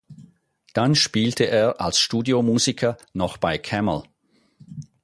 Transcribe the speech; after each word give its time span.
Dann 0.73 0.95
spielte 0.95 1.43
er 1.43 1.79
als 1.79 1.99
Studiomusiker 1.99 2.97
noch 3.13 3.37
bei 3.37 3.59
Camel. 3.59 4.01